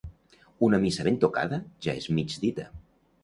Una 0.67 0.77
missa 0.85 1.05
ben 1.07 1.19
tocada 1.25 1.61
ja 1.87 1.95
és 2.01 2.09
mig 2.19 2.35
dita. 2.47 2.69